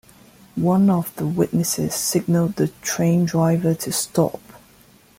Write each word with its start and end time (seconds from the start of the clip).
One 0.55 0.89
of 0.89 1.15
the 1.17 1.27
witnesses 1.27 1.93
signalled 1.93 2.55
the 2.55 2.69
train 2.81 3.23
driver 3.25 3.75
to 3.75 3.91
stop. 3.91 4.41